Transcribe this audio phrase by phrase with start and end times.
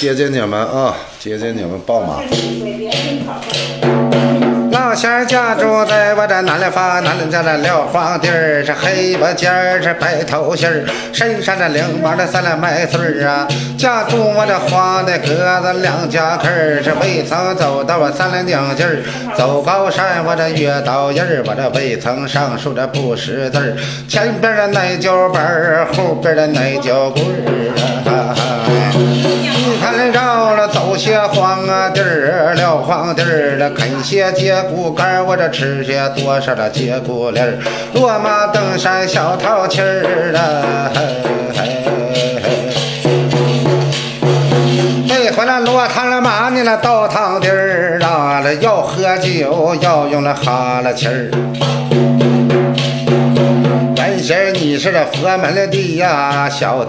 [0.00, 2.22] 接近你们啊，接近你们报马。
[4.72, 13.46] 老仙家住在我这南梁方，南梁家的撂荒地儿，是黑不尖儿，是白头心儿，身上的领包的三两麦穗儿啊。
[13.76, 19.02] 家住我这黄的格子两家坑儿，是未曾走到我三两两劲儿。
[19.36, 23.76] 走高山我这越倒印儿，我这未曾上树这不识字儿。
[24.08, 28.34] 前边的奶脚板儿，后边的奶脚棍儿啊。
[31.00, 37.54] 些荒啊地儿，撂荒地儿了，啃些节骨干儿，我这吃些多少的节骨粒儿，
[37.94, 40.92] 落马登山小淘气儿啊！
[45.08, 51.30] 这回来落汤了马你了倒汤底儿了，要喝酒要用了哈了气儿。
[53.96, 56.84] 完事儿你是这佛门的弟呀，小。